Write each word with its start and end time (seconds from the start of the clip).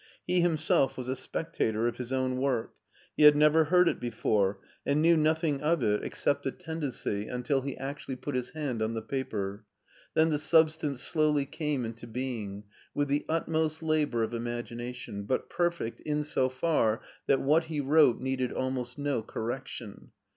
He 0.25 0.41
himself 0.41 0.97
was 0.97 1.07
a 1.07 1.15
spectator 1.15 1.87
of 1.87 1.97
his 1.97 2.11
own 2.11 2.37
work. 2.37 2.73
He 3.15 3.21
had 3.21 3.35
never 3.35 3.65
heard 3.65 3.87
it 3.87 3.99
before^ 4.01 4.55
and 4.83 4.99
knew 4.99 5.15
nothing 5.15 5.61
of 5.61 5.83
it 5.83 6.03
except 6.03 6.43
SCHWARZWALD 6.43 6.57
257 6.57 6.57
the 6.57 6.63
tendency 7.27 7.35
until 7.37 7.61
he 7.61 7.77
actually 7.77 8.15
put 8.15 8.33
his 8.33 8.49
hand 8.49 8.81
on 8.81 8.95
the 8.95 9.03
paper. 9.03 9.63
Then 10.15 10.29
the 10.31 10.39
substance 10.39 11.03
slowly 11.03 11.45
came 11.45 11.85
into 11.85 12.07
being, 12.07 12.63
with 12.95 13.09
the 13.09 13.25
utmost 13.29 13.83
labor 13.83 14.23
of 14.23 14.33
imagination, 14.33 15.25
but 15.25 15.51
perfect 15.51 15.99
in 15.99 16.23
so 16.23 16.49
far 16.49 17.01
that 17.27 17.39
what 17.41 17.65
he 17.65 17.79
wrote 17.79 18.19
needed 18.19 18.51
almost 18.51 18.97
no 18.97 19.21
correc 19.21 19.67
tion. 19.67 20.13